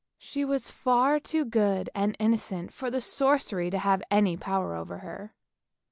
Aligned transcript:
She 0.17 0.43
was 0.43 0.71
far 0.71 1.19
too 1.19 1.45
good 1.45 1.91
and 1.93 2.15
innocent 2.17 2.73
for 2.73 2.89
the 2.89 2.99
sorcery 3.01 3.69
to 3.69 3.77
have 3.77 4.01
any 4.09 4.35
power 4.35 4.73
over 4.73 4.97
her. 5.05 5.35